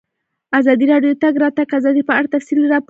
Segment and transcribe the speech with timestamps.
[0.59, 2.79] ازادي راډیو د د تګ راتګ ازادي په اړه تفصیلي راپور چمتو کړی.